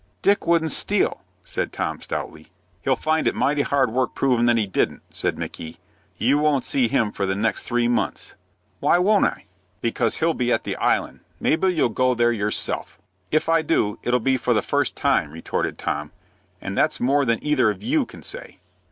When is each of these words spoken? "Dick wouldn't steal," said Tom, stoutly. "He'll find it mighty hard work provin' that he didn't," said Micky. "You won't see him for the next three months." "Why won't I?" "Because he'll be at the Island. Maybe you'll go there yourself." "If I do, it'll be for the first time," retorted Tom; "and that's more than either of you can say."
"Dick 0.23 0.47
wouldn't 0.47 0.71
steal," 0.71 1.21
said 1.45 1.71
Tom, 1.71 2.01
stoutly. 2.01 2.47
"He'll 2.81 2.95
find 2.95 3.27
it 3.27 3.35
mighty 3.35 3.61
hard 3.61 3.91
work 3.91 4.15
provin' 4.15 4.47
that 4.47 4.57
he 4.57 4.65
didn't," 4.65 5.03
said 5.11 5.37
Micky. 5.37 5.77
"You 6.17 6.39
won't 6.39 6.65
see 6.65 6.87
him 6.87 7.11
for 7.11 7.27
the 7.27 7.35
next 7.35 7.61
three 7.67 7.87
months." 7.87 8.33
"Why 8.79 8.97
won't 8.97 9.25
I?" 9.25 9.45
"Because 9.79 10.17
he'll 10.17 10.33
be 10.33 10.51
at 10.51 10.63
the 10.63 10.75
Island. 10.77 11.19
Maybe 11.39 11.67
you'll 11.75 11.89
go 11.89 12.15
there 12.15 12.31
yourself." 12.31 12.97
"If 13.31 13.47
I 13.47 13.61
do, 13.61 13.99
it'll 14.01 14.19
be 14.19 14.37
for 14.37 14.55
the 14.55 14.63
first 14.63 14.95
time," 14.95 15.29
retorted 15.29 15.77
Tom; 15.77 16.09
"and 16.59 16.75
that's 16.75 16.99
more 16.99 17.23
than 17.23 17.37
either 17.43 17.69
of 17.69 17.83
you 17.83 18.07
can 18.07 18.23
say." 18.23 18.57